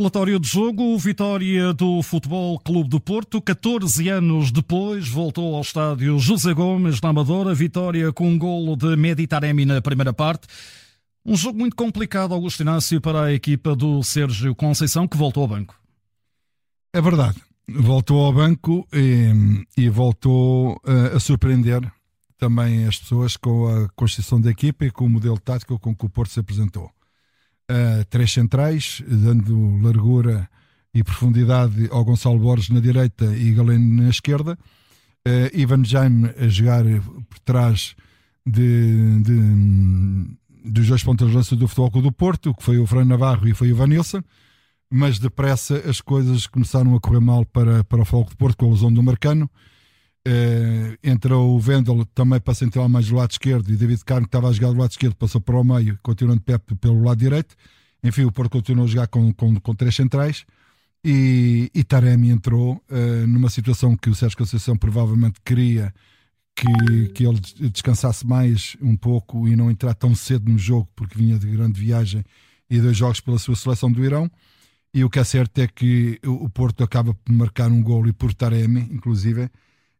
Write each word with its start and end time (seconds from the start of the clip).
Relatório 0.00 0.40
de 0.40 0.48
jogo, 0.48 0.96
vitória 0.96 1.74
do 1.74 2.02
Futebol 2.02 2.58
Clube 2.60 2.88
do 2.88 2.98
Porto, 2.98 3.38
14 3.38 4.08
anos 4.08 4.50
depois, 4.50 5.06
voltou 5.06 5.54
ao 5.54 5.60
estádio 5.60 6.18
José 6.18 6.54
Gomes, 6.54 7.02
na 7.02 7.10
Amadora, 7.10 7.52
vitória 7.54 8.10
com 8.10 8.26
um 8.26 8.38
golo 8.38 8.76
de 8.76 8.96
Meditaremi 8.96 9.66
na 9.66 9.82
primeira 9.82 10.10
parte. 10.14 10.48
Um 11.22 11.36
jogo 11.36 11.58
muito 11.58 11.76
complicado, 11.76 12.32
Augusto 12.32 12.62
Inácio, 12.62 12.98
para 12.98 13.24
a 13.24 13.32
equipa 13.34 13.76
do 13.76 14.02
Sérgio 14.02 14.54
Conceição, 14.54 15.06
que 15.06 15.18
voltou 15.18 15.42
ao 15.42 15.48
banco. 15.50 15.78
É 16.94 17.00
verdade, 17.02 17.38
voltou 17.68 18.24
ao 18.24 18.32
banco 18.32 18.88
e, 18.94 19.66
e 19.76 19.90
voltou 19.90 20.76
uh, 20.76 21.14
a 21.14 21.20
surpreender 21.20 21.82
também 22.38 22.86
as 22.86 22.98
pessoas 22.98 23.36
com 23.36 23.68
a 23.68 23.86
constituição 23.90 24.40
da 24.40 24.50
equipa 24.50 24.86
e 24.86 24.90
com 24.90 25.04
o 25.04 25.10
modelo 25.10 25.38
tático 25.38 25.78
com 25.78 25.94
que 25.94 26.06
o 26.06 26.08
Porto 26.08 26.30
se 26.30 26.40
apresentou 26.40 26.90
uh, 27.70 28.04
três 28.10 28.32
centrais, 28.32 29.02
dando 29.06 29.78
largura 29.80 30.48
e 30.92 31.04
profundidade 31.04 31.88
ao 31.90 32.04
Gonçalo 32.04 32.38
Borges 32.38 32.70
na 32.70 32.80
direita 32.80 33.24
e 33.36 33.52
Galeno 33.52 34.02
na 34.02 34.10
esquerda. 34.10 34.58
Uh, 35.26 35.56
Ivan 35.56 35.84
Jaime 35.84 36.30
a 36.38 36.48
jogar 36.48 36.84
por 37.28 37.38
trás 37.40 37.94
de, 38.46 39.20
de, 39.22 40.70
dos 40.70 40.88
dois 40.88 41.02
pontos 41.02 41.28
de 41.28 41.34
lança 41.34 41.54
do 41.54 41.68
Futebol 41.68 42.02
do 42.02 42.12
Porto, 42.12 42.54
que 42.54 42.62
foi 42.62 42.78
o 42.78 42.86
Fran 42.86 43.04
Navarro 43.04 43.48
e 43.48 43.54
foi 43.54 43.72
o 43.72 43.76
Vanilson. 43.76 44.22
Mas 44.92 45.20
depressa 45.20 45.76
as 45.88 46.00
coisas 46.00 46.48
começaram 46.48 46.96
a 46.96 47.00
correr 47.00 47.20
mal 47.20 47.46
para, 47.46 47.84
para 47.84 48.02
o 48.02 48.04
Futebol 48.04 48.30
do 48.30 48.36
Porto 48.36 48.56
com 48.56 48.66
a 48.66 48.70
lesão 48.70 48.92
do 48.92 49.02
Marcano. 49.02 49.48
Uh, 50.28 50.98
entrou 51.02 51.56
o 51.56 51.58
Vendel 51.58 52.04
também 52.14 52.38
para 52.38 52.52
central 52.52 52.86
mais 52.90 53.08
do 53.08 53.16
lado 53.16 53.30
esquerdo 53.30 53.72
e 53.72 53.76
David 53.76 54.04
Carmo 54.04 54.26
que 54.26 54.28
estava 54.28 54.50
a 54.50 54.52
jogar 54.52 54.68
do 54.72 54.78
lado 54.78 54.90
esquerdo 54.90 55.14
passou 55.14 55.40
para 55.40 55.56
o 55.56 55.64
meio, 55.64 55.98
continuando 56.02 56.42
Pepe 56.42 56.74
pelo 56.74 57.02
lado 57.02 57.18
direito. 57.18 57.56
Enfim, 58.04 58.24
o 58.24 58.32
Porto 58.32 58.50
continuou 58.50 58.84
a 58.84 58.88
jogar 58.88 59.06
com, 59.06 59.32
com, 59.32 59.58
com 59.58 59.74
três 59.74 59.94
centrais 59.96 60.44
e, 61.02 61.70
e 61.74 61.82
Taremi 61.82 62.28
entrou 62.28 62.82
uh, 62.90 63.26
numa 63.26 63.48
situação 63.48 63.96
que 63.96 64.10
o 64.10 64.14
Sérgio 64.14 64.36
Conceição 64.36 64.76
provavelmente 64.76 65.40
queria 65.42 65.92
que, 66.54 67.08
que 67.14 67.26
ele 67.26 67.40
descansasse 67.70 68.26
mais 68.26 68.76
um 68.82 68.94
pouco 68.96 69.48
e 69.48 69.56
não 69.56 69.70
entrar 69.70 69.94
tão 69.94 70.14
cedo 70.14 70.50
no 70.50 70.58
jogo 70.58 70.86
porque 70.94 71.16
vinha 71.16 71.38
de 71.38 71.46
grande 71.46 71.80
viagem 71.80 72.22
e 72.68 72.78
dois 72.78 72.96
jogos 72.96 73.20
pela 73.20 73.38
sua 73.38 73.56
seleção 73.56 73.90
do 73.90 74.04
Irão. 74.04 74.30
E 74.92 75.02
o 75.02 75.08
que 75.08 75.18
é 75.18 75.24
certo 75.24 75.58
é 75.60 75.66
que 75.66 76.18
o 76.26 76.48
Porto 76.50 76.84
acaba 76.84 77.14
por 77.14 77.32
marcar 77.32 77.70
um 77.70 77.82
gol 77.82 78.06
e 78.06 78.12
por 78.12 78.34
Taremi, 78.34 78.88
inclusive 78.90 79.48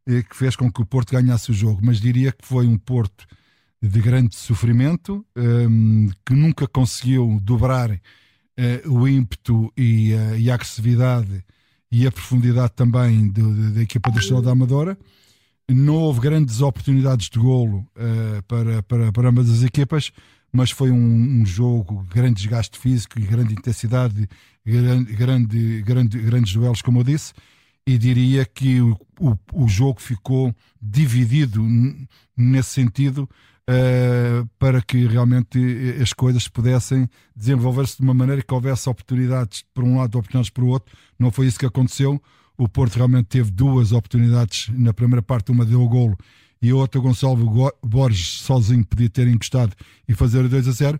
que 0.05 0.35
fez 0.35 0.55
com 0.55 0.71
que 0.71 0.81
o 0.81 0.85
Porto 0.85 1.11
ganhasse 1.11 1.51
o 1.51 1.53
jogo, 1.53 1.79
mas 1.83 1.99
diria 1.99 2.31
que 2.31 2.45
foi 2.45 2.67
um 2.67 2.77
Porto 2.77 3.25
de 3.81 3.99
grande 3.99 4.35
sofrimento, 4.35 5.25
ehm, 5.35 6.09
que 6.25 6.33
nunca 6.33 6.67
conseguiu 6.67 7.39
dobrar 7.41 7.89
uh, 7.91 8.91
o 8.91 9.07
ímpeto 9.07 9.71
e, 9.75 10.13
uh, 10.13 10.37
e, 10.37 10.51
a 10.51 10.53
agressividade 10.53 11.43
e 11.91 12.05
a 12.05 12.11
profundidade 12.11 12.73
também 12.75 13.29
da 13.29 13.81
equipa 13.81 14.11
do 14.11 14.19
Estrela 14.19 14.41
da 14.41 14.51
Amadora. 14.51 14.97
Não 15.67 15.95
houve 15.95 16.19
grandes 16.19 16.61
oportunidades 16.61 17.29
de 17.29 17.39
golo 17.39 17.85
para, 18.47 18.83
para, 18.83 19.11
para 19.11 19.29
ambas 19.29 19.49
as 19.49 19.63
equipas, 19.63 20.11
mas 20.51 20.69
foi 20.71 20.91
um, 20.91 21.41
um, 21.41 21.45
jogo 21.45 22.05
grande 22.13 22.41
desgaste 22.41 22.77
físico 22.77 23.19
e 23.19 23.23
grande 23.23 23.53
intensidade, 23.53 24.27
grande, 24.65 25.13
grande, 25.13 25.81
grande, 25.81 26.19
grandes 26.19 26.53
duelos, 26.53 26.81
como 26.81 26.99
eu 26.99 27.03
disse 27.03 27.33
e 27.85 27.97
diria 27.97 28.45
que 28.45 28.81
o, 28.81 28.97
o, 29.19 29.37
o 29.53 29.67
jogo 29.67 30.01
ficou 30.01 30.53
dividido 30.81 31.65
nesse 32.37 32.69
sentido 32.69 33.29
uh, 33.69 34.47
para 34.59 34.81
que 34.81 35.05
realmente 35.07 35.59
as 36.01 36.13
coisas 36.13 36.47
pudessem 36.47 37.09
desenvolver-se 37.35 37.97
de 37.97 38.03
uma 38.03 38.13
maneira 38.13 38.41
que 38.41 38.53
houvesse 38.53 38.89
oportunidades 38.89 39.63
por 39.73 39.83
um 39.83 39.97
lado, 39.97 40.17
oportunidades 40.17 40.49
por 40.49 40.63
outro. 40.65 40.95
Não 41.17 41.31
foi 41.31 41.47
isso 41.47 41.59
que 41.59 41.65
aconteceu. 41.65 42.21
O 42.57 42.69
Porto 42.69 42.95
realmente 42.95 43.25
teve 43.25 43.49
duas 43.49 43.91
oportunidades 43.91 44.69
na 44.69 44.93
primeira 44.93 45.21
parte, 45.21 45.51
uma 45.51 45.65
deu 45.65 45.81
o 45.81 45.89
golo 45.89 46.17
e 46.61 46.69
a 46.69 46.75
outra 46.75 47.01
Gonçalo 47.01 47.73
Borges 47.83 48.41
sozinho 48.41 48.85
podia 48.85 49.09
ter 49.09 49.27
encostado 49.27 49.75
e 50.07 50.13
fazer 50.13 50.47
2 50.47 50.67
a 50.67 50.71
0. 50.71 50.99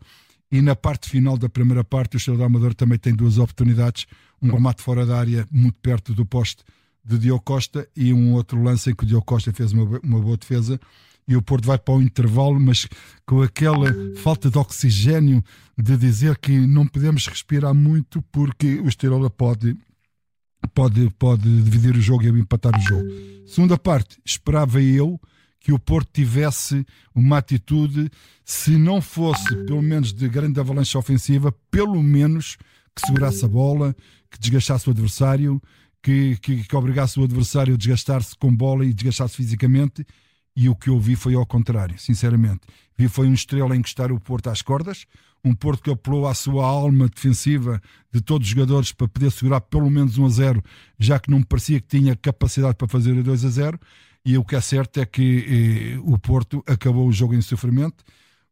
E 0.52 0.62
na 0.62 0.76
parte 0.76 1.10
final 1.10 1.38
da 1.38 1.48
primeira 1.48 1.84
parte, 1.84 2.16
o 2.16 2.18
Estrela 2.18 2.40
do 2.40 2.44
Amador 2.44 2.74
também 2.74 2.98
tem 2.98 3.14
duas 3.14 3.38
oportunidades 3.38 4.06
um 4.42 4.52
remate 4.52 4.82
fora 4.82 5.06
da 5.06 5.18
área, 5.18 5.48
muito 5.52 5.78
perto 5.82 6.14
do 6.14 6.26
poste 6.26 6.64
de 7.04 7.18
Diogo 7.18 7.44
Costa, 7.44 7.88
e 7.96 8.14
um 8.14 8.34
outro 8.34 8.62
lance 8.62 8.90
em 8.90 8.96
que 8.96 9.04
o 9.04 9.08
Diogo 9.08 9.26
Costa 9.26 9.52
fez 9.54 9.72
uma, 9.72 10.00
uma 10.04 10.20
boa 10.20 10.38
defesa. 10.38 10.80
E 11.28 11.36
o 11.36 11.42
Porto 11.42 11.66
vai 11.66 11.78
para 11.78 11.94
o 11.94 12.02
intervalo, 12.02 12.60
mas 12.60 12.88
com 13.26 13.42
aquela 13.42 13.88
falta 14.18 14.50
de 14.50 14.58
oxigênio 14.58 15.44
de 15.78 15.96
dizer 15.96 16.38
que 16.38 16.52
não 16.52 16.86
podemos 16.86 17.28
respirar 17.28 17.74
muito 17.74 18.22
porque 18.32 18.80
o 18.80 18.88
Estirola 18.88 19.30
pode, 19.30 19.78
pode, 20.74 21.10
pode 21.12 21.62
dividir 21.62 21.96
o 21.96 22.02
jogo 22.02 22.24
e 22.24 22.28
empatar 22.28 22.78
o 22.78 22.82
jogo. 22.82 23.08
Segunda 23.46 23.78
parte, 23.78 24.20
esperava 24.26 24.82
eu 24.82 25.20
que 25.60 25.72
o 25.72 25.80
Porto 25.80 26.10
tivesse 26.12 26.86
uma 27.14 27.38
atitude, 27.38 28.10
se 28.44 28.72
não 28.72 29.00
fosse 29.00 29.56
pelo 29.66 29.82
menos 29.82 30.12
de 30.12 30.28
grande 30.28 30.60
avalanche 30.60 30.98
ofensiva, 30.98 31.54
pelo 31.70 32.02
menos 32.02 32.58
que 32.96 33.06
segurasse 33.06 33.44
a 33.46 33.48
bola, 33.48 33.96
que 34.30 34.40
desgastasse 34.40 34.88
o 34.88 34.92
adversário, 34.92 35.62
que, 36.02 36.38
que, 36.38 36.64
que 36.64 36.76
obrigasse 36.76 37.20
o 37.20 37.24
adversário 37.24 37.74
a 37.74 37.78
desgastar-se 37.78 38.36
com 38.36 38.54
bola 38.54 38.86
e 38.86 38.94
desgastar-se 38.94 39.36
fisicamente. 39.36 40.06
E 40.56 40.68
o 40.68 40.76
que 40.76 40.90
eu 40.90 41.00
vi 41.00 41.16
foi 41.16 41.34
ao 41.34 41.46
contrário, 41.46 41.98
sinceramente. 41.98 42.62
Vi 42.98 43.08
foi 43.08 43.28
um 43.28 43.34
estrela 43.34 43.76
encostar 43.76 44.12
o 44.12 44.20
Porto 44.20 44.50
às 44.50 44.62
cordas, 44.62 45.06
um 45.44 45.56
Porto 45.56 45.84
que 45.84 45.92
apelou 45.92 46.28
à 46.28 46.34
sua 46.34 46.66
alma 46.66 47.08
defensiva 47.08 47.82
de 48.12 48.22
todos 48.22 48.48
os 48.48 48.54
jogadores 48.54 48.92
para 48.92 49.08
poder 49.08 49.32
segurar 49.32 49.62
pelo 49.62 49.90
menos 49.90 50.18
1 50.18 50.26
a 50.26 50.30
0, 50.30 50.64
já 51.00 51.20
que 51.20 51.32
não 51.32 51.40
me 51.40 51.46
parecia 51.46 51.80
que 51.80 51.88
tinha 51.88 52.16
capacidade 52.16 52.76
para 52.76 52.88
fazer 52.88 53.18
a 53.18 53.22
2 53.22 53.46
a 53.46 53.50
0. 53.50 53.80
E 54.26 54.38
o 54.38 54.44
que 54.44 54.56
é 54.56 54.62
certo 54.62 55.00
é 55.00 55.06
que 55.06 55.96
eh, 55.98 56.00
o 56.04 56.20
Porto 56.20 56.64
acabou 56.68 57.08
o 57.08 57.12
jogo 57.12 57.34
em 57.34 57.42
sofrimento 57.42 58.04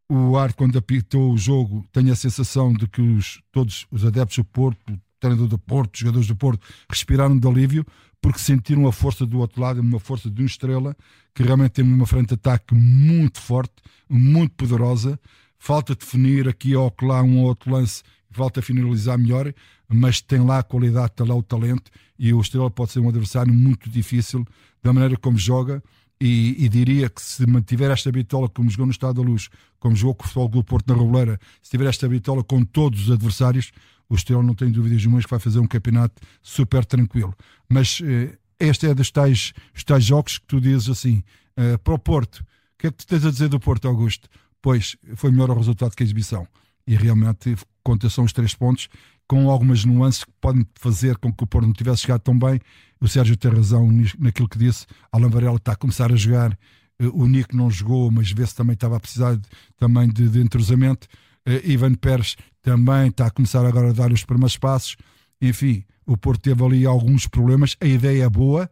o 0.09 0.35
ar, 0.35 0.53
quando 0.53 0.77
apitou 0.77 1.31
o 1.31 1.37
jogo, 1.37 1.85
tenho 1.91 2.11
a 2.11 2.15
sensação 2.15 2.73
de 2.73 2.87
que 2.87 2.99
os, 2.99 3.41
todos 3.51 3.85
os 3.91 4.03
adeptos 4.03 4.37
do 4.37 4.43
Porto, 4.43 4.99
treinador 5.19 5.47
do 5.47 5.57
Porto, 5.57 5.99
jogadores 5.99 6.27
do 6.27 6.35
Porto, 6.35 6.65
respiraram 6.89 7.37
de 7.37 7.47
alívio 7.47 7.85
porque 8.21 8.39
sentiram 8.39 8.87
a 8.87 8.91
força 8.91 9.25
do 9.25 9.37
outro 9.37 9.61
lado, 9.61 9.79
uma 9.79 9.99
força 9.99 10.29
de 10.29 10.41
uma 10.41 10.47
estrela 10.47 10.97
que 11.33 11.43
realmente 11.43 11.71
tem 11.73 11.85
uma 11.85 12.07
frente 12.07 12.29
de 12.29 12.33
ataque 12.33 12.73
muito 12.73 13.39
forte, 13.39 13.75
muito 14.09 14.55
poderosa. 14.55 15.19
Falta 15.57 15.93
definir 15.93 16.47
aqui 16.47 16.75
ou 16.75 16.93
lá 17.03 17.21
um 17.21 17.39
ou 17.39 17.45
outro 17.45 17.71
lance, 17.71 18.01
falta 18.31 18.61
finalizar 18.61 19.17
melhor, 19.17 19.53
mas 19.87 20.21
tem 20.21 20.39
lá 20.39 20.59
a 20.59 20.63
qualidade, 20.63 21.13
tem 21.15 21.27
lá 21.27 21.35
o 21.35 21.43
talento 21.43 21.91
e 22.17 22.33
o 22.33 22.41
Estrela 22.41 22.71
pode 22.71 22.91
ser 22.91 22.99
um 22.99 23.09
adversário 23.09 23.53
muito 23.53 23.89
difícil 23.89 24.45
da 24.81 24.91
maneira 24.91 25.17
como 25.17 25.37
joga 25.37 25.83
e, 26.21 26.65
e, 26.65 26.67
diria 26.67 27.09
que 27.09 27.21
se 27.21 27.45
mantiver 27.47 27.89
esta 27.91 28.11
bitola 28.11 28.49
como 28.49 28.69
jogou 28.69 28.85
no 28.85 28.91
Estado 28.91 29.21
da 29.21 29.29
Luz, 29.29 29.49
como 29.79 29.95
jogou 29.95 30.15
com 30.15 30.25
o 30.25 30.27
Futebol 30.27 30.47
do 30.49 30.63
Porto 30.63 30.87
na 30.87 30.93
Robleira, 30.93 31.39
se 31.61 31.71
tiver 31.71 31.87
esta 31.87 32.09
bitola 32.09 32.43
com 32.43 32.63
todos 32.65 33.03
os 33.03 33.11
adversários, 33.11 33.71
o 34.09 34.15
Estoril 34.15 34.43
não 34.43 34.53
tem 34.53 34.69
dúvidas 34.69 34.99
nenhuma 34.99 35.21
que 35.21 35.29
vai 35.29 35.39
fazer 35.39 35.59
um 35.59 35.67
campeonato 35.67 36.21
super 36.41 36.83
tranquilo. 36.83 37.33
Mas 37.69 38.01
eh, 38.03 38.37
este 38.59 38.87
é 38.87 38.93
dos 38.93 39.11
tais, 39.11 39.53
dos 39.73 39.83
tais 39.83 40.03
jogos 40.03 40.39
que 40.39 40.45
tu 40.45 40.59
dizes 40.59 40.89
assim, 40.89 41.23
eh, 41.55 41.77
para 41.77 41.93
o 41.93 41.99
Porto, 41.99 42.39
o 42.39 42.45
que 42.79 42.87
é 42.87 42.91
que 42.91 42.97
tu 42.97 43.07
tens 43.07 43.25
a 43.25 43.31
dizer 43.31 43.47
do 43.47 43.59
Porto, 43.59 43.87
Augusto? 43.87 44.27
Pois, 44.61 44.97
foi 45.15 45.31
melhor 45.31 45.51
o 45.51 45.53
resultado 45.53 45.95
que 45.95 46.03
a 46.03 46.05
exibição. 46.05 46.47
E 46.85 46.95
realmente 46.95 47.55
conta 47.83 48.09
são 48.09 48.25
os 48.25 48.33
três 48.33 48.55
pontos 48.55 48.89
com 49.29 49.47
algumas 49.47 49.85
nuances 49.85 50.23
que 50.23 50.31
podem 50.41 50.65
fazer 50.73 51.15
com 51.19 51.31
que 51.31 51.43
o 51.43 51.47
Porto 51.47 51.67
não 51.67 51.73
tivesse 51.73 52.01
chegado 52.01 52.21
tão 52.21 52.37
bem. 52.37 52.59
O 52.99 53.07
Sérgio 53.07 53.37
tem 53.37 53.51
razão 53.51 53.87
naquilo 54.17 54.49
que 54.49 54.57
disse. 54.57 54.87
Alan 55.11 55.29
Varela 55.29 55.57
está 55.57 55.73
a 55.73 55.75
começar 55.75 56.11
a 56.11 56.15
jogar. 56.15 56.57
Eh, 56.99 57.05
o 57.13 57.27
Nico 57.27 57.55
não 57.55 57.69
jogou, 57.69 58.09
mas 58.09 58.31
vê-se 58.31 58.55
também 58.55 58.73
estava 58.73 58.97
a 58.97 58.99
precisar 58.99 59.35
de, 59.35 59.47
também 59.77 60.09
de, 60.09 60.27
de 60.27 60.41
entrosamento. 60.41 61.07
Uh, 61.47 61.61
Ivan 61.63 61.93
Pérez 61.93 62.37
também 62.63 63.09
está 63.09 63.27
a 63.27 63.29
começar 63.29 63.63
agora 63.63 63.91
a 63.91 63.93
dar 63.93 64.11
os 64.11 64.25
primeiros 64.25 64.57
passos. 64.57 64.97
Enfim, 65.39 65.85
o 66.07 66.17
Porto 66.17 66.41
teve 66.41 66.63
ali 66.65 66.85
alguns 66.87 67.27
problemas. 67.27 67.77
A 67.79 67.85
ideia 67.85 68.23
é 68.23 68.29
boa. 68.29 68.67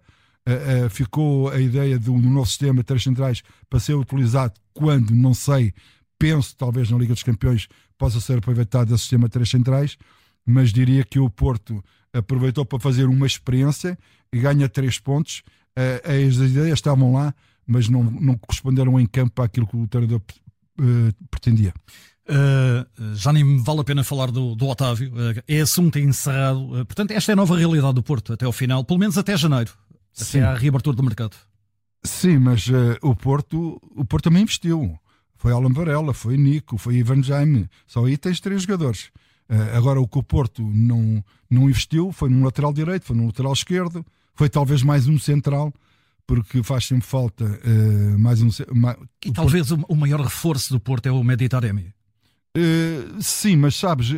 Uh, 0.47 0.87
uh, 0.87 0.89
ficou 0.89 1.49
a 1.49 1.61
ideia 1.61 1.99
do, 1.99 2.17
novo 2.17 2.47
sistema 2.47 2.77
de 2.77 2.83
três 2.83 3.03
centrais 3.03 3.43
para 3.69 3.79
ser 3.79 3.93
utilizado 3.93 4.55
quando, 4.73 5.11
não 5.11 5.35
sei, 5.35 5.71
penso 6.17 6.55
talvez 6.57 6.89
na 6.89 6.97
Liga 6.97 7.13
dos 7.13 7.21
Campeões 7.21 7.67
possa 7.95 8.19
ser 8.19 8.39
aproveitado 8.39 8.91
esse 8.91 9.01
sistema 9.01 9.27
de 9.27 9.33
três 9.33 9.49
centrais 9.49 9.97
mas 10.47 10.71
diria 10.71 11.03
que 11.03 11.19
o 11.19 11.29
Porto 11.29 11.83
aproveitou 12.13 12.65
para 12.65 12.79
fazer 12.79 13.05
uma 13.05 13.27
experiência 13.27 13.99
e 14.31 14.39
ganha 14.39 14.69
três 14.69 14.97
pontos. 14.97 15.43
Uh, 15.77 16.27
as 16.29 16.35
ideias 16.37 16.79
estavam 16.79 17.13
lá, 17.13 17.35
mas 17.67 17.89
não, 17.89 18.03
não 18.03 18.37
corresponderam 18.37 18.97
em 18.97 19.05
campo 19.05 19.41
àquilo 19.41 19.67
que 19.67 19.75
o 19.75 19.87
treinador 19.87 20.21
uh, 20.79 21.25
pretendia. 21.29 21.73
Uh, 22.29 23.15
já 23.15 23.31
nem 23.31 23.61
vale 23.61 23.81
a 23.81 23.83
pena 23.83 24.03
falar 24.03 24.31
do, 24.31 24.55
do 24.55 24.67
Otávio, 24.67 25.11
uh, 25.11 25.43
é 25.47 25.59
assunto 25.59 25.99
encerrado. 25.99 26.69
Portanto, 26.85 27.11
esta 27.11 27.31
é 27.31 27.33
a 27.33 27.35
nova 27.35 27.57
realidade 27.57 27.93
do 27.93 28.03
Porto 28.03 28.33
até 28.33 28.45
ao 28.45 28.51
final, 28.53 28.83
pelo 28.83 28.99
menos 28.99 29.17
até 29.17 29.35
janeiro, 29.35 29.71
Sim. 30.13 30.39
até 30.39 30.47
à 30.47 30.55
reabertura 30.55 30.95
do 30.95 31.03
mercado. 31.03 31.35
Sim, 32.03 32.37
mas 32.37 32.67
o 33.01 33.13
Porto 33.13 33.81
o 33.95 34.05
Porto 34.05 34.25
também 34.25 34.43
investiu. 34.43 34.97
Foi 35.35 35.51
Alan 35.51 35.73
Varela, 35.73 36.13
foi 36.13 36.37
Nico, 36.37 36.77
foi 36.77 36.95
Ivan 36.95 37.21
Jaime. 37.21 37.69
Só 37.85 38.05
aí 38.05 38.17
tens 38.17 38.39
três 38.39 38.61
jogadores. 38.61 39.09
Uh, 39.49 39.77
agora, 39.77 39.99
o 39.99 40.07
que 40.07 40.17
o 40.17 40.23
Porto 40.23 40.61
não, 40.61 41.23
não 41.49 41.69
investiu 41.69 42.11
foi 42.11 42.29
no 42.29 42.43
lateral 42.43 42.73
direito, 42.73 43.05
foi 43.05 43.15
no 43.15 43.27
lateral 43.27 43.53
esquerdo, 43.53 44.05
foi 44.35 44.49
talvez 44.49 44.83
mais 44.83 45.07
um 45.07 45.17
central, 45.17 45.73
porque 46.25 46.61
faz 46.63 46.85
sempre 46.85 47.07
falta 47.07 47.45
uh, 47.45 48.19
mais 48.19 48.41
um. 48.41 48.49
Mais, 48.73 48.97
e 49.25 49.31
talvez 49.31 49.69
Porto... 49.69 49.85
o 49.87 49.95
maior 49.95 50.19
reforço 50.21 50.73
do 50.73 50.79
Porto 50.79 51.07
é 51.07 51.11
o 51.11 51.23
Meditaremi. 51.23 51.93
Uh, 52.57 53.21
sim, 53.21 53.55
mas 53.55 53.75
sabes, 53.75 54.09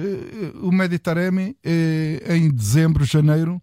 o 0.62 0.72
Meditaremi 0.72 1.58
em 2.26 2.50
dezembro, 2.50 3.04
janeiro, 3.04 3.62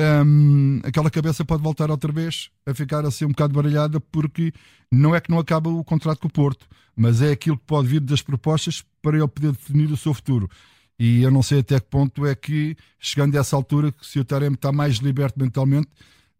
um, 0.00 0.80
aquela 0.84 1.10
cabeça 1.10 1.44
pode 1.44 1.62
voltar 1.62 1.90
outra 1.90 2.12
vez 2.12 2.50
a 2.64 2.72
ficar 2.72 3.04
assim 3.04 3.24
um 3.24 3.30
bocado 3.30 3.52
baralhada, 3.52 4.00
porque 4.00 4.52
não 4.92 5.14
é 5.14 5.20
que 5.20 5.30
não 5.30 5.40
acaba 5.40 5.68
o 5.68 5.82
contrato 5.82 6.20
com 6.20 6.28
o 6.28 6.32
Porto, 6.32 6.68
mas 6.94 7.20
é 7.20 7.32
aquilo 7.32 7.58
que 7.58 7.64
pode 7.64 7.88
vir 7.88 8.00
das 8.00 8.22
propostas 8.22 8.84
para 9.02 9.16
ele 9.16 9.26
poder 9.26 9.52
definir 9.52 9.90
o 9.90 9.96
seu 9.96 10.14
futuro. 10.14 10.48
E 10.98 11.22
eu 11.22 11.30
não 11.30 11.42
sei 11.42 11.60
até 11.60 11.78
que 11.78 11.86
ponto 11.86 12.26
é 12.26 12.34
que, 12.34 12.76
chegando 12.98 13.36
a 13.36 13.40
essa 13.40 13.54
altura, 13.54 13.94
se 14.02 14.18
o 14.18 14.24
Taremi 14.24 14.56
está 14.56 14.72
mais 14.72 14.96
liberto 14.96 15.38
mentalmente, 15.38 15.88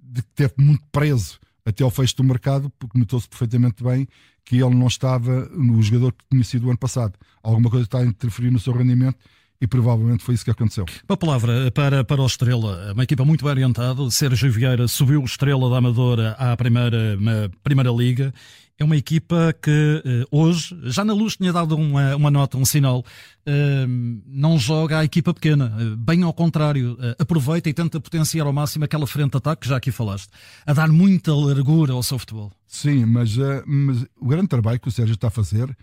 de 0.00 0.22
que 0.22 0.28
teve 0.34 0.54
muito 0.58 0.82
preso 0.90 1.38
até 1.64 1.84
ao 1.84 1.90
fecho 1.90 2.16
do 2.16 2.24
mercado, 2.24 2.70
porque 2.78 2.98
notou-se 2.98 3.28
perfeitamente 3.28 3.84
bem 3.84 4.08
que 4.44 4.56
ele 4.56 4.74
não 4.74 4.86
estava 4.86 5.46
no 5.50 5.80
jogador 5.82 6.12
que 6.12 6.24
tinha 6.30 6.42
sido 6.42 6.66
o 6.66 6.70
ano 6.70 6.78
passado. 6.78 7.14
Alguma 7.42 7.68
coisa 7.68 7.84
está 7.84 7.98
a 7.98 8.04
interferir 8.04 8.50
no 8.50 8.58
seu 8.58 8.72
rendimento 8.72 9.18
e 9.60 9.66
provavelmente 9.66 10.22
foi 10.22 10.34
isso 10.34 10.44
que 10.44 10.50
aconteceu. 10.50 10.86
Uma 11.08 11.16
palavra 11.16 11.70
para, 11.70 12.04
para 12.04 12.22
o 12.22 12.26
Estrela, 12.26 12.92
uma 12.92 13.02
equipa 13.02 13.24
muito 13.24 13.44
bem 13.44 13.52
orientada. 13.52 14.08
Sérgio 14.10 14.50
Vieira 14.52 14.86
subiu 14.86 15.20
o 15.20 15.24
Estrela 15.24 15.68
da 15.68 15.78
Amadora 15.78 16.32
à 16.32 16.56
primeira, 16.56 17.18
primeira 17.62 17.90
Liga. 17.90 18.32
É 18.78 18.84
uma 18.84 18.96
equipa 18.96 19.52
que 19.60 20.02
eh, 20.04 20.24
hoje, 20.30 20.78
já 20.84 21.04
na 21.04 21.12
luz 21.12 21.36
tinha 21.36 21.52
dado 21.52 21.74
uma, 21.74 22.14
uma 22.14 22.30
nota, 22.30 22.56
um 22.56 22.64
sinal, 22.64 23.04
eh, 23.44 23.84
não 24.24 24.56
joga 24.56 25.00
a 25.00 25.04
equipa 25.04 25.34
pequena, 25.34 25.76
eh, 25.80 25.96
bem 25.96 26.22
ao 26.22 26.32
contrário, 26.32 26.96
aproveita 27.18 27.68
e 27.68 27.74
tenta 27.74 28.00
potenciar 28.00 28.46
ao 28.46 28.52
máximo 28.52 28.84
aquela 28.84 29.04
frente 29.04 29.32
de 29.32 29.38
ataque 29.38 29.62
que 29.62 29.68
já 29.68 29.76
aqui 29.76 29.90
falaste, 29.90 30.28
a 30.64 30.72
dar 30.72 30.86
muita 30.90 31.34
largura 31.34 31.92
ao 31.92 32.04
seu 32.04 32.20
futebol. 32.20 32.52
Sim, 32.68 33.04
mas, 33.04 33.36
mas 33.66 34.06
o 34.16 34.28
grande 34.28 34.46
trabalho 34.46 34.78
que 34.78 34.86
o 34.86 34.92
Sérgio 34.92 35.14
está 35.14 35.26
a 35.26 35.30
fazer 35.32 35.76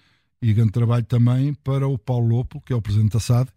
e 0.46 0.54
grande 0.54 0.72
trabalho 0.72 1.04
também 1.04 1.56
para 1.56 1.88
o 1.88 1.98
Paulo 1.98 2.28
Lopo, 2.28 2.62
que 2.62 2.72
é 2.72 2.76
o 2.76 2.82
presidente 2.82 3.14
da 3.14 3.20
SAD, 3.20 3.50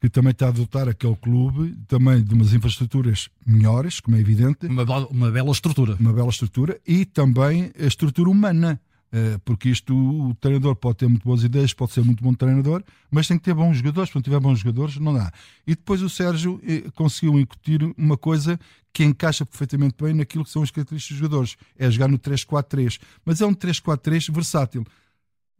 que 0.00 0.08
também 0.08 0.30
está 0.30 0.46
a 0.46 0.52
dotar 0.52 0.88
aquele 0.88 1.16
clube 1.16 1.76
também 1.88 2.22
de 2.22 2.32
umas 2.32 2.52
infraestruturas 2.52 3.28
melhores, 3.44 3.98
como 3.98 4.16
é 4.16 4.20
evidente. 4.20 4.66
Uma, 4.66 4.84
uma 5.08 5.30
bela 5.32 5.50
estrutura. 5.50 5.96
Uma 5.98 6.12
bela 6.12 6.28
estrutura 6.28 6.80
e 6.86 7.04
também 7.04 7.72
a 7.76 7.86
estrutura 7.86 8.30
humana. 8.30 8.80
Eh, 9.10 9.38
porque 9.44 9.70
isto, 9.70 9.92
o 9.96 10.34
treinador 10.34 10.76
pode 10.76 10.98
ter 10.98 11.08
muito 11.08 11.24
boas 11.24 11.42
ideias, 11.42 11.72
pode 11.72 11.92
ser 11.92 12.04
muito 12.04 12.22
bom 12.22 12.32
treinador, 12.34 12.84
mas 13.10 13.26
tem 13.26 13.38
que 13.38 13.44
ter 13.44 13.54
bons 13.54 13.78
jogadores. 13.78 14.10
Se 14.10 14.14
não 14.14 14.22
tiver 14.22 14.38
bons 14.38 14.60
jogadores, 14.60 14.96
não 14.98 15.14
dá. 15.14 15.32
E 15.66 15.74
depois 15.74 16.02
o 16.02 16.08
Sérgio 16.08 16.60
eh, 16.62 16.84
conseguiu 16.94 17.40
incutir 17.40 17.82
uma 17.96 18.16
coisa 18.16 18.60
que 18.92 19.02
encaixa 19.02 19.44
perfeitamente 19.44 19.96
bem 20.00 20.14
naquilo 20.14 20.44
que 20.44 20.50
são 20.50 20.62
as 20.62 20.70
características 20.70 21.16
dos 21.16 21.18
jogadores: 21.18 21.56
é 21.76 21.90
jogar 21.90 22.06
no 22.06 22.18
3-4-3. 22.18 23.00
Mas 23.24 23.40
é 23.40 23.46
um 23.46 23.54
3-4-3 23.54 24.32
versátil 24.32 24.86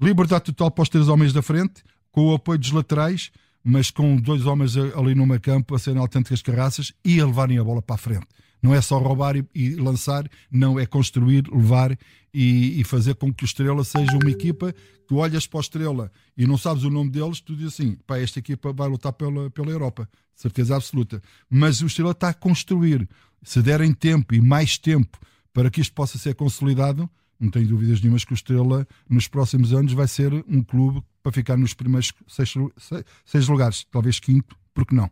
liberdade 0.00 0.44
total 0.44 0.70
para 0.70 0.82
os 0.82 0.88
três 0.88 1.08
homens 1.08 1.32
da 1.32 1.42
frente, 1.42 1.82
com 2.10 2.26
o 2.26 2.34
apoio 2.34 2.58
dos 2.58 2.70
laterais, 2.70 3.30
mas 3.62 3.90
com 3.90 4.16
dois 4.16 4.46
homens 4.46 4.76
ali 4.76 5.14
no 5.14 5.26
meio 5.26 5.40
campo 5.40 5.74
a 5.74 5.78
serem 5.78 6.00
autênticas 6.00 6.40
carraças 6.40 6.92
e 7.04 7.20
a 7.20 7.26
levarem 7.26 7.58
a 7.58 7.64
bola 7.64 7.82
para 7.82 7.96
a 7.96 7.98
frente. 7.98 8.26
Não 8.62 8.74
é 8.74 8.80
só 8.80 8.98
roubar 8.98 9.36
e, 9.36 9.46
e 9.54 9.74
lançar, 9.76 10.28
não 10.50 10.78
é 10.78 10.86
construir, 10.86 11.44
levar 11.52 11.96
e, 12.34 12.80
e, 12.80 12.84
fazer 12.84 13.14
com 13.14 13.32
que 13.32 13.44
o 13.44 13.46
Estrela 13.46 13.84
seja 13.84 14.18
uma 14.20 14.30
equipa 14.30 14.74
tu 15.08 15.16
olhas 15.16 15.46
para 15.46 15.56
o 15.56 15.60
Estrela 15.60 16.12
e 16.36 16.46
não 16.46 16.58
sabes 16.58 16.84
o 16.84 16.90
nome 16.90 17.10
deles, 17.10 17.40
tu 17.40 17.56
dizes 17.56 17.74
assim: 17.74 17.96
pá, 18.06 18.18
esta 18.18 18.38
equipa 18.38 18.72
vai 18.72 18.86
lutar 18.88 19.12
pela, 19.14 19.50
pela 19.50 19.70
Europa, 19.70 20.08
certeza 20.34 20.76
absoluta. 20.76 21.20
Mas 21.50 21.80
o 21.80 21.86
Estrela 21.86 22.12
está 22.12 22.28
a 22.28 22.34
construir. 22.34 23.08
Se 23.42 23.62
derem 23.62 23.94
tempo 23.94 24.34
e 24.34 24.40
mais 24.40 24.76
tempo 24.76 25.18
para 25.52 25.70
que 25.70 25.80
isto 25.80 25.94
possa 25.94 26.18
ser 26.18 26.34
consolidado, 26.34 27.08
não 27.38 27.50
tenho 27.50 27.68
dúvidas 27.68 28.00
nenhumas 28.00 28.24
que 28.24 28.32
o 28.32 28.34
Estrela, 28.34 28.86
nos 29.08 29.28
próximos 29.28 29.72
anos, 29.72 29.92
vai 29.92 30.08
ser 30.08 30.32
um 30.48 30.62
clube 30.62 31.02
para 31.22 31.32
ficar 31.32 31.56
nos 31.56 31.74
primeiros 31.74 32.12
seis, 32.26 32.52
seis, 32.76 33.04
seis 33.24 33.48
lugares, 33.48 33.86
talvez 33.90 34.18
quinto, 34.18 34.56
porque 34.74 34.94
não? 34.94 35.10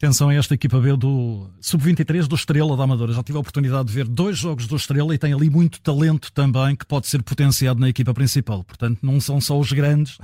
Atenção 0.00 0.28
a 0.28 0.34
esta 0.34 0.54
equipa 0.54 0.78
B 0.78 0.96
do 0.96 1.50
Sub-23 1.60 2.28
do 2.28 2.36
Estrela 2.36 2.76
da 2.76 2.84
Amadora. 2.84 3.12
Já 3.12 3.20
tive 3.20 3.36
a 3.36 3.40
oportunidade 3.40 3.88
de 3.88 3.94
ver 3.94 4.06
dois 4.06 4.38
jogos 4.38 4.68
do 4.68 4.76
Estrela 4.76 5.12
e 5.12 5.18
tem 5.18 5.32
ali 5.32 5.50
muito 5.50 5.80
talento 5.80 6.30
também 6.30 6.76
que 6.76 6.86
pode 6.86 7.08
ser 7.08 7.20
potenciado 7.20 7.80
na 7.80 7.88
equipa 7.88 8.14
principal. 8.14 8.62
Portanto, 8.62 9.00
não 9.02 9.20
são 9.20 9.40
só 9.40 9.58
os 9.58 9.72
grandes. 9.72 10.16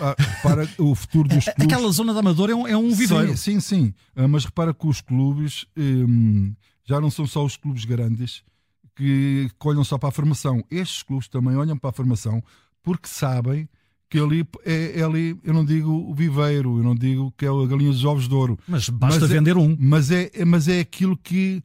Ah, 0.00 0.16
para 0.42 0.66
o 0.78 0.94
futuro 0.94 1.28
dos 1.28 1.44
clubes. 1.52 1.64
Aquela 1.66 1.92
zona 1.92 2.14
da 2.14 2.20
Amadora 2.20 2.52
é 2.52 2.54
um, 2.54 2.66
é 2.66 2.74
um 2.74 2.94
viveiro. 2.94 3.36
Sim, 3.36 3.60
sim, 3.60 3.60
sim. 3.60 3.94
Ah, 4.16 4.26
mas 4.26 4.46
repara 4.46 4.72
que 4.72 4.86
os 4.86 5.02
clubes 5.02 5.66
hum, 5.76 6.54
já 6.86 6.98
não 6.98 7.10
são 7.10 7.26
só 7.26 7.44
os 7.44 7.58
clubes 7.58 7.84
grandes 7.84 8.42
que, 9.04 9.50
olham 9.64 9.84
só 9.84 9.98
para 9.98 10.08
a 10.08 10.12
formação. 10.12 10.64
Estes 10.70 11.02
clubes 11.02 11.28
também 11.28 11.56
olham 11.56 11.76
para 11.76 11.90
a 11.90 11.92
formação 11.92 12.42
porque 12.82 13.08
sabem 13.08 13.68
que 14.08 14.18
ali 14.18 14.44
é, 14.64 15.00
é, 15.00 15.02
ali, 15.02 15.38
eu 15.44 15.54
não 15.54 15.64
digo 15.64 15.90
o 15.90 16.14
viveiro, 16.14 16.78
eu 16.78 16.82
não 16.82 16.94
digo 16.94 17.32
que 17.36 17.46
é 17.46 17.48
a 17.48 17.66
galinha 17.66 17.90
dos 17.90 18.04
ovos 18.04 18.28
de 18.28 18.34
ouro. 18.34 18.58
Mas 18.66 18.88
basta 18.88 19.20
mas 19.20 19.30
é- 19.30 19.34
vender 19.34 19.56
é, 19.56 19.58
um. 19.58 19.76
Mas 19.78 20.10
é, 20.10 20.30
mas 20.44 20.68
é 20.68 20.80
aquilo 20.80 21.16
que 21.16 21.62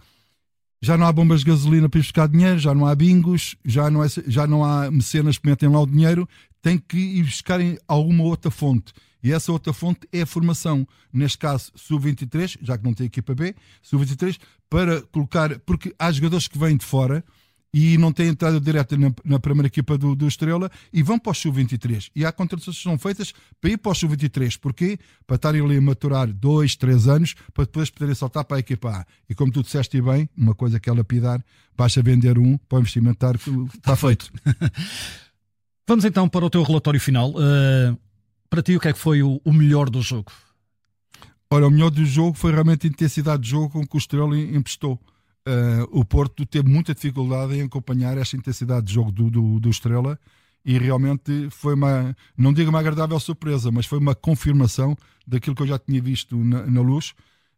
já 0.81 0.95
não 0.97 1.07
há 1.07 1.11
bombas 1.11 1.39
de 1.39 1.47
gasolina 1.47 1.89
para 1.89 1.99
ir 1.99 2.03
buscar 2.03 2.27
dinheiro, 2.27 2.59
já 2.59 2.73
não 2.75 2.85
há 2.85 2.93
bingos, 2.93 3.55
já 3.65 3.89
não, 3.89 4.03
é, 4.03 4.07
já 4.27 4.45
não 4.45 4.63
há 4.63 4.91
mecenas 4.91 5.37
que 5.37 5.47
metem 5.47 5.69
lá 5.69 5.81
o 5.81 5.87
dinheiro, 5.87 6.29
tem 6.61 6.77
que 6.77 6.97
ir 6.97 7.23
buscar 7.23 7.59
alguma 7.87 8.23
outra 8.23 8.51
fonte. 8.51 8.93
E 9.25 9.33
essa 9.33 9.51
outra 9.51 9.74
fonte 9.74 10.07
é 10.13 10.22
a 10.22 10.25
formação. 10.27 10.88
Neste 11.12 11.39
caso, 11.39 11.72
sub-23, 11.74 12.60
já 12.62 12.77
que 12.77 12.83
não 12.83 12.94
tem 12.94 13.07
equipa 13.07 13.33
B, 13.33 13.56
sub-23, 13.81 14.38
para 14.69 15.01
colocar. 15.01 15.57
Porque 15.62 15.95
há 15.98 16.12
jogadores 16.12 16.48
que 16.48 16.60
vêm 16.60 16.77
de 16.77 16.86
fora 16.86 17.25
e 17.74 17.98
não 17.98 18.13
têm 18.13 18.27
entrada 18.27 18.62
direta 18.62 18.95
na, 18.95 19.12
na 19.24 19.39
primeira 19.39 19.66
equipa 19.66 19.98
do, 19.98 20.16
do, 20.16 20.27
Estrela 20.27 20.69
e 20.94 21.01
vão 21.01 21.18
para 21.18 21.31
o 21.31 21.33
sub-23. 21.33 22.12
E 22.16 22.24
há 22.24 22.31
contratações 22.31 22.77
que 22.77 22.83
são 22.83 23.00
feitas 23.00 23.33
para 23.60 23.72
ir 23.72 23.77
para 23.77 23.94
o 23.94 23.95
sub-23. 23.95 24.60
Porquê? 24.60 25.00
Para 25.25 25.38
estarem 25.38 25.60
ali 25.60 25.78
a 25.78 25.81
maturar 25.81 26.31
dois, 26.31 26.75
três 26.75 27.07
anos, 27.07 27.33
para 27.51 27.66
depois 27.66 27.89
poderem 27.89 28.13
saltar 28.13 28.45
para 28.45 28.57
a 28.57 28.60
equipa 28.60 28.89
A. 28.89 29.06
E 29.28 29.33
como 29.33 29.51
tu 29.51 29.63
disseste 29.63 30.00
bem, 30.04 30.30
uma 30.38 30.54
coisa 30.54 30.80
que 30.80 30.88
é 30.88 30.94
lapidar, 30.94 31.44
basta 31.75 32.00
vender 32.04 32.38
um 32.38 32.59
para 32.59 32.78
o 32.78 32.81
investimento 32.81 33.16
estar, 33.16 33.33
está, 33.33 33.52
está 33.73 33.95
feito. 33.95 34.31
Vamos 35.88 36.06
então 36.06 36.30
para 36.30 36.45
o 36.45 36.49
teu 36.49 36.61
relatório 36.61 36.99
final. 36.99 37.31
Uh, 37.31 38.05
para 38.49 38.61
ti, 38.61 38.75
o 38.75 38.80
que 38.80 38.87
é 38.87 38.94
que 38.94 38.99
foi 38.99 39.21
o, 39.21 39.42
o 39.44 39.54
melhor 39.54 39.90
do 39.90 40.02
jogo? 40.02 40.31
Olha, 41.49 41.68
o 41.68 41.71
melhor 41.71 41.90
do 41.90 42.04
jogo 42.06 42.37
foi 42.37 42.52
realmente 42.52 42.87
a 42.87 42.90
intensidade 42.90 43.44
de 43.44 43.49
jogo 43.49 43.69
com 43.69 43.85
que 43.85 43.95
o 43.95 43.97
Estrela 43.97 44.37
emprestou. 44.37 44.99
Uh, 45.47 45.87
o 45.92 46.04
Porto 46.04 46.45
teve 46.45 46.68
muita 46.68 46.95
dificuldade 46.95 47.56
em 47.56 47.61
acompanhar 47.61 48.18
esta 48.18 48.35
intensidade 48.35 48.87
de 48.87 48.94
jogo 48.94 49.11
do, 49.11 49.30
do, 49.30 49.59
do, 49.59 49.69
Estrela 49.69 50.19
e 50.66 50.75
realmente 50.80 51.49
foi 51.52 51.75
uma, 51.75 52.18
não 52.35 52.52
digo 52.52 52.71
uma 52.71 52.80
agradável 52.80 53.19
surpresa, 53.19 53.69
mas 53.71 53.85
foi 53.85 53.99
uma 53.99 54.16
confirmação 54.16 54.97
daquilo 55.25 55.56
que 55.56 55.61
eu 55.61 55.68
já 55.68 55.78
tinha 55.78 56.02
visto 56.02 56.35
na, 56.35 56.66
na 56.66 56.81
luz. 56.81 57.14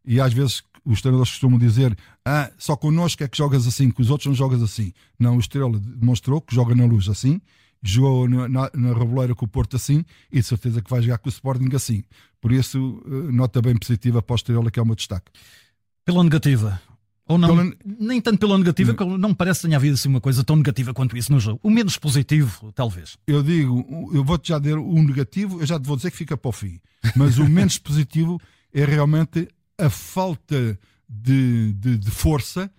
E 0.05 0.19
às 0.19 0.33
vezes 0.33 0.61
os 0.83 1.01
treinadores 1.01 1.31
costumam 1.31 1.57
dizer: 1.57 1.97
ah, 2.25 2.51
só 2.57 2.75
connosco 2.75 3.23
é 3.23 3.27
que 3.27 3.37
jogas 3.37 3.65
assim, 3.65 3.89
que 3.89 4.01
os 4.01 4.09
outros 4.09 4.27
não 4.27 4.35
jogas 4.35 4.61
assim. 4.61 4.91
Não, 5.17 5.37
o 5.37 5.39
Estrela 5.39 5.79
demonstrou 5.79 6.41
que 6.41 6.53
joga 6.53 6.75
na 6.75 6.85
luz 6.85 7.07
assim 7.07 7.39
jogou 7.83 8.27
na, 8.27 8.47
na, 8.47 8.71
na 8.73 8.93
Reboleira 8.93 9.35
com 9.35 9.45
o 9.45 9.47
Porto 9.47 9.75
assim 9.75 10.03
e 10.31 10.39
de 10.39 10.45
certeza 10.45 10.81
que 10.81 10.89
vai 10.89 11.01
jogar 11.01 11.17
com 11.17 11.29
o 11.29 11.31
Sporting 11.31 11.69
assim. 11.75 12.03
Por 12.39 12.51
isso, 12.51 13.01
eh, 13.05 13.31
nota 13.31 13.61
bem 13.61 13.75
positiva 13.75 14.21
para 14.21 14.33
o 14.33 14.35
Estrela, 14.35 14.71
que 14.71 14.79
é 14.79 14.81
o 14.83 14.85
meu 14.85 14.95
destaque. 14.95 15.31
Pela 16.05 16.23
negativa, 16.23 16.81
ou 17.27 17.37
não? 17.37 17.49
Pela... 17.49 17.73
Nem 17.99 18.21
tanto 18.21 18.39
pela 18.39 18.57
negativa, 18.57 18.93
que 18.93 19.03
não 19.03 19.29
me 19.29 19.35
parece 19.35 19.61
que 19.61 19.67
tenha 19.67 19.77
havido 19.77 19.95
assim 19.95 20.07
uma 20.07 20.21
coisa 20.21 20.43
tão 20.43 20.55
negativa 20.55 20.93
quanto 20.93 21.17
isso 21.17 21.31
no 21.31 21.39
jogo. 21.39 21.59
O 21.61 21.69
menos 21.69 21.97
positivo, 21.97 22.71
talvez. 22.73 23.17
Eu 23.27 23.43
digo, 23.43 24.11
eu 24.13 24.23
vou-te 24.23 24.49
já 24.49 24.59
dizer 24.59 24.77
o 24.77 25.03
negativo, 25.03 25.59
eu 25.59 25.65
já 25.65 25.79
te 25.79 25.85
vou 25.85 25.97
dizer 25.97 26.11
que 26.11 26.17
fica 26.17 26.37
para 26.37 26.49
o 26.49 26.53
fim. 26.53 26.79
Mas 27.15 27.37
o 27.37 27.47
menos 27.47 27.77
positivo 27.79 28.39
é 28.73 28.85
realmente 28.85 29.47
a 29.77 29.89
falta 29.89 30.79
de, 31.07 31.73
de, 31.73 31.97
de, 31.97 32.11
força, 32.11 32.71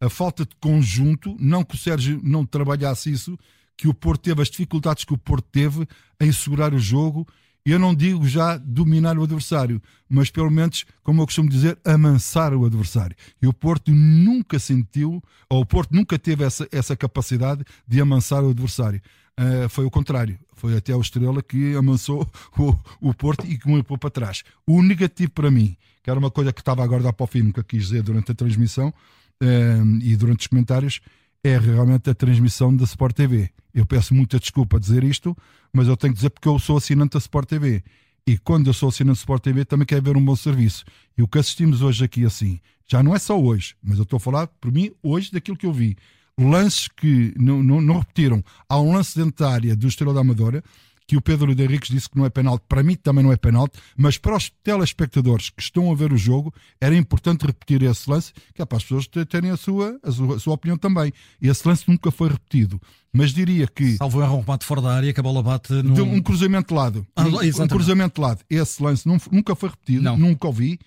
a 0.00 0.08
falta 0.08 0.44
de 0.44 0.54
conjunto. 0.60 1.36
Não 1.40 1.64
que 1.64 1.74
o 1.74 1.78
Sérgio 1.78 2.20
não 2.22 2.46
trabalhasse 2.46 3.10
isso, 3.10 3.36
que 3.76 3.88
o 3.88 3.94
Porto 3.94 4.22
teve, 4.22 4.42
as 4.42 4.48
dificuldades 4.48 5.04
que 5.04 5.12
o 5.12 5.18
Porto 5.18 5.46
teve 5.50 5.86
em 6.20 6.32
segurar 6.32 6.72
o 6.72 6.78
jogo. 6.78 7.26
Eu 7.64 7.80
não 7.80 7.92
digo 7.94 8.26
já 8.28 8.56
dominar 8.56 9.18
o 9.18 9.24
adversário, 9.24 9.82
mas 10.08 10.30
pelo 10.30 10.50
menos, 10.50 10.84
como 11.02 11.20
eu 11.20 11.26
costumo 11.26 11.48
dizer, 11.48 11.76
amansar 11.84 12.54
o 12.54 12.64
adversário. 12.64 13.16
E 13.42 13.46
o 13.46 13.52
Porto 13.52 13.90
nunca 13.90 14.58
sentiu, 14.58 15.20
ou 15.50 15.62
o 15.62 15.66
Porto 15.66 15.90
nunca 15.92 16.16
teve 16.16 16.44
essa, 16.44 16.68
essa 16.70 16.96
capacidade 16.96 17.64
de 17.86 18.00
amansar 18.00 18.44
o 18.44 18.50
adversário. 18.50 19.02
Uh, 19.38 19.68
foi 19.68 19.84
o 19.84 19.90
contrário. 19.90 20.38
Foi 20.54 20.76
até 20.76 20.94
o 20.94 21.00
Estrela 21.00 21.42
que 21.42 21.74
amansou 21.74 22.26
o, 22.56 22.74
o 23.00 23.12
Porto 23.12 23.44
e 23.46 23.58
que 23.58 23.68
me 23.68 23.82
pôs 23.82 23.98
para 23.98 24.10
trás. 24.10 24.44
O 24.66 24.80
negativo 24.80 25.32
para 25.32 25.50
mim, 25.50 25.76
que 26.02 26.08
era 26.08 26.18
uma 26.18 26.30
coisa 26.30 26.52
que 26.52 26.60
estava 26.60 26.84
agora 26.84 27.00
a 27.00 27.04
dar 27.04 27.12
para 27.12 27.24
o 27.24 27.26
fim, 27.26 27.52
eu 27.54 27.64
quis 27.64 27.88
dizer 27.88 28.02
durante 28.02 28.30
a 28.30 28.34
transmissão 28.34 28.88
uh, 28.88 29.98
e 30.00 30.16
durante 30.16 30.40
os 30.40 30.46
comentários, 30.46 31.00
é 31.46 31.58
realmente 31.58 32.10
a 32.10 32.14
transmissão 32.14 32.74
da 32.74 32.84
Sport 32.84 33.14
TV. 33.14 33.50
Eu 33.72 33.86
peço 33.86 34.12
muita 34.14 34.38
desculpa 34.38 34.76
a 34.76 34.80
dizer 34.80 35.04
isto, 35.04 35.36
mas 35.72 35.86
eu 35.86 35.96
tenho 35.96 36.12
que 36.12 36.18
dizer 36.18 36.30
porque 36.30 36.48
eu 36.48 36.58
sou 36.58 36.76
assinante 36.76 37.12
da 37.12 37.18
Sport 37.18 37.48
TV. 37.48 37.84
E 38.26 38.36
quando 38.38 38.66
eu 38.66 38.74
sou 38.74 38.88
assinante 38.88 39.18
do 39.18 39.20
Sport 39.20 39.42
TV, 39.42 39.64
também 39.64 39.86
quero 39.86 40.02
ver 40.02 40.16
um 40.16 40.24
bom 40.24 40.34
serviço. 40.34 40.84
E 41.16 41.22
o 41.22 41.28
que 41.28 41.38
assistimos 41.38 41.82
hoje 41.82 42.04
aqui 42.04 42.24
assim, 42.24 42.58
já 42.86 43.02
não 43.02 43.14
é 43.14 43.18
só 43.18 43.40
hoje, 43.40 43.76
mas 43.82 43.98
eu 43.98 44.02
estou 44.02 44.16
a 44.16 44.20
falar, 44.20 44.48
por 44.60 44.72
mim, 44.72 44.90
hoje 45.02 45.30
daquilo 45.30 45.56
que 45.56 45.66
eu 45.66 45.72
vi. 45.72 45.96
Lances 46.38 46.88
que 46.88 47.32
não, 47.38 47.62
não, 47.62 47.80
não 47.80 47.98
repetiram. 48.00 48.42
Há 48.68 48.80
um 48.80 48.92
lance 48.92 49.16
dentro 49.16 49.44
da 49.44 49.50
área 49.50 49.76
do 49.76 49.86
Estrela 49.86 50.12
da 50.12 50.20
Amadora 50.20 50.62
que 51.06 51.16
o 51.16 51.20
Pedro 51.20 51.54
de 51.54 51.62
Henriques 51.62 51.88
disse 51.88 52.08
que 52.10 52.16
não 52.16 52.26
é 52.26 52.30
penalti, 52.30 52.64
para 52.68 52.82
mim 52.82 52.96
também 52.96 53.22
não 53.22 53.32
é 53.32 53.36
penalti, 53.36 53.78
mas 53.96 54.18
para 54.18 54.36
os 54.36 54.50
telespectadores 54.62 55.50
que 55.50 55.62
estão 55.62 55.90
a 55.90 55.94
ver 55.94 56.12
o 56.12 56.16
jogo, 56.16 56.52
era 56.80 56.96
importante 56.96 57.46
repetir 57.46 57.82
esse 57.82 58.10
lance, 58.10 58.32
que 58.54 58.60
é 58.60 58.64
para 58.64 58.78
as 58.78 58.84
pessoas 58.84 59.06
terem 59.28 59.50
a 59.50 59.56
sua, 59.56 59.98
a 60.02 60.10
sua, 60.10 60.36
a 60.36 60.38
sua 60.38 60.54
opinião 60.54 60.76
também. 60.76 61.12
Esse 61.40 61.66
lance 61.66 61.84
nunca 61.86 62.10
foi 62.10 62.28
repetido. 62.28 62.80
Mas 63.12 63.32
diria 63.32 63.66
que. 63.66 63.96
Salvo 63.96 64.20
erro, 64.20 64.36
um 64.36 64.40
remate 64.40 64.66
fora 64.66 64.82
da 64.82 64.94
área 64.94 65.12
que 65.12 65.20
a 65.20 65.22
bola 65.22 65.42
bate. 65.42 65.72
Num... 65.72 66.16
Um 66.16 66.20
cruzamento 66.20 66.68
de 66.68 66.74
lado. 66.74 67.06
Ah, 67.16 67.24
um, 67.24 67.62
um, 67.62 67.68
cruzamento 67.68 68.16
de 68.16 68.20
lado. 68.20 68.44
Esse 68.50 68.82
lance 68.82 69.08
nunca 69.08 69.54
foi 69.54 69.70
repetido, 69.70 70.02
não. 70.02 70.18
nunca 70.18 70.46
ouvi. 70.46 70.78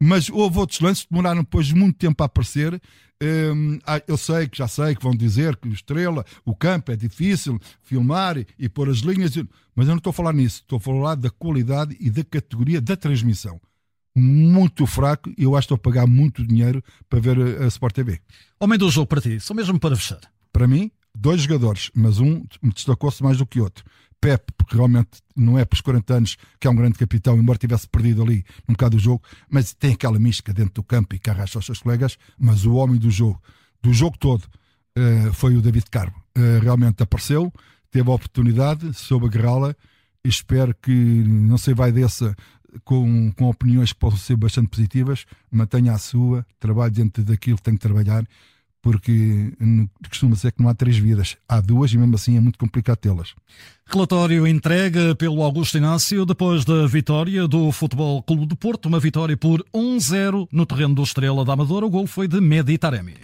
Mas 0.00 0.28
houve 0.28 0.58
outros 0.58 0.80
lances 0.80 1.04
que 1.04 1.10
demoraram 1.10 1.42
depois 1.42 1.70
muito 1.72 1.96
tempo 1.96 2.22
a 2.22 2.26
aparecer 2.26 2.80
Hum, 3.22 3.78
ah, 3.86 4.02
eu 4.06 4.16
sei 4.16 4.48
que 4.48 4.58
já 4.58 4.66
sei 4.66 4.94
que 4.94 5.02
vão 5.02 5.14
dizer 5.14 5.56
que 5.56 5.68
o 5.68 5.72
Estrela, 5.72 6.24
o 6.44 6.54
campo 6.54 6.90
é 6.92 6.96
difícil 6.96 7.58
filmar 7.82 8.36
e, 8.36 8.46
e 8.58 8.68
pôr 8.68 8.90
as 8.90 8.98
linhas, 8.98 9.34
mas 9.74 9.86
eu 9.86 9.92
não 9.92 9.98
estou 9.98 10.10
a 10.10 10.14
falar 10.14 10.32
nisso, 10.32 10.60
estou 10.62 10.76
a 10.76 10.80
falar 10.80 11.14
da 11.14 11.30
qualidade 11.30 11.96
e 12.00 12.10
da 12.10 12.24
categoria 12.24 12.80
da 12.80 12.96
transmissão. 12.96 13.60
Muito 14.16 14.86
fraco 14.86 15.30
e 15.38 15.44
eu 15.44 15.56
acho 15.56 15.68
que 15.68 15.74
estou 15.74 15.76
a 15.76 15.92
pagar 15.92 16.06
muito 16.06 16.46
dinheiro 16.46 16.82
para 17.08 17.20
ver 17.20 17.38
a, 17.38 17.64
a 17.64 17.66
Sport 17.68 17.94
TV. 17.94 18.20
Homem 18.60 18.78
do 18.78 18.90
jogo 18.90 19.06
para 19.06 19.20
ti, 19.20 19.40
só 19.40 19.54
mesmo 19.54 19.78
para 19.78 19.96
fechar. 19.96 20.20
Para 20.52 20.66
mim, 20.66 20.90
dois 21.16 21.42
jogadores, 21.42 21.90
mas 21.94 22.18
um 22.18 22.44
destacou-se 22.62 23.22
mais 23.22 23.38
do 23.38 23.46
que 23.46 23.60
outro. 23.60 23.84
Pep, 24.24 24.52
porque 24.56 24.74
realmente 24.74 25.20
não 25.36 25.58
é 25.58 25.66
por 25.66 25.82
40 25.82 26.14
anos 26.14 26.36
que 26.58 26.66
é 26.66 26.70
um 26.70 26.74
grande 26.74 26.96
capitão, 26.96 27.36
embora 27.36 27.58
tivesse 27.58 27.86
perdido 27.86 28.22
ali 28.22 28.42
um 28.66 28.72
bocado 28.72 28.96
o 28.96 28.98
jogo, 28.98 29.22
mas 29.50 29.74
tem 29.74 29.92
aquela 29.92 30.18
mística 30.18 30.50
dentro 30.50 30.72
do 30.76 30.82
campo 30.82 31.14
e 31.14 31.18
que 31.18 31.28
arrasta 31.28 31.58
os 31.58 31.66
seus 31.66 31.80
colegas. 31.80 32.16
Mas 32.38 32.64
o 32.64 32.72
homem 32.72 32.98
do 32.98 33.10
jogo, 33.10 33.38
do 33.82 33.92
jogo 33.92 34.16
todo, 34.16 34.44
uh, 34.96 35.30
foi 35.34 35.54
o 35.58 35.60
David 35.60 35.90
Carmo. 35.90 36.16
Uh, 36.34 36.58
realmente 36.62 37.02
apareceu, 37.02 37.52
teve 37.90 38.10
a 38.10 38.14
oportunidade, 38.14 38.94
soube 38.94 39.26
agarrá-la. 39.26 39.76
Espero 40.24 40.74
que 40.74 40.90
não 40.90 41.58
se 41.58 41.74
vai 41.74 41.92
dessa 41.92 42.34
com, 42.82 43.30
com 43.32 43.50
opiniões 43.50 43.92
que 43.92 43.98
possam 43.98 44.18
ser 44.18 44.36
bastante 44.36 44.68
positivas, 44.68 45.26
mantenha 45.50 45.92
a 45.92 45.98
sua, 45.98 46.46
trabalhe 46.58 46.94
dentro 46.94 47.22
daquilo 47.22 47.58
que 47.58 47.62
tem 47.62 47.74
que 47.74 47.80
trabalhar 47.80 48.26
porque 48.84 49.50
costuma 50.10 50.36
ser 50.36 50.52
que 50.52 50.62
não 50.62 50.68
há 50.68 50.74
três 50.74 50.98
vidas, 50.98 51.38
há 51.48 51.58
duas 51.58 51.90
e 51.90 51.96
mesmo 51.96 52.14
assim 52.14 52.36
é 52.36 52.40
muito 52.40 52.58
complicado 52.58 52.98
tê-las. 52.98 53.34
Relatório 53.86 54.46
entregue 54.46 55.14
pelo 55.14 55.42
Augusto 55.42 55.78
Inácio 55.78 56.26
depois 56.26 56.66
da 56.66 56.86
vitória 56.86 57.48
do 57.48 57.72
Futebol 57.72 58.22
Clube 58.22 58.44
de 58.44 58.54
Porto, 58.54 58.84
uma 58.84 59.00
vitória 59.00 59.38
por 59.38 59.64
1-0 59.74 60.46
no 60.52 60.66
terreno 60.66 60.94
do 60.94 61.02
Estrela 61.02 61.46
da 61.46 61.54
Amadora. 61.54 61.86
O 61.86 61.90
gol 61.90 62.06
foi 62.06 62.28
de 62.28 62.42
Meditaremi. 62.42 63.14